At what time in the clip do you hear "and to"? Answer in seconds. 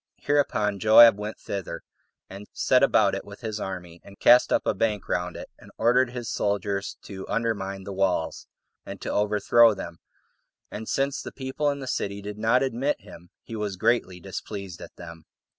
8.83-9.11